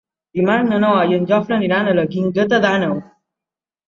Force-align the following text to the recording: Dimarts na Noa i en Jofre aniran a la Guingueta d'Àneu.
Dimarts 0.37 0.69
na 0.69 0.77
Noa 0.83 1.03
i 1.11 1.17
en 1.17 1.27
Jofre 1.31 1.55
aniran 1.57 1.89
a 1.91 1.93
la 1.99 2.05
Guingueta 2.15 2.61
d'Àneu. 2.65 2.97